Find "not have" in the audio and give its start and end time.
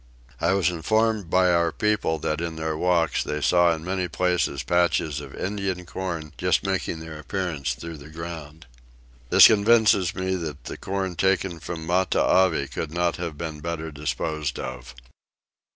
12.91-13.37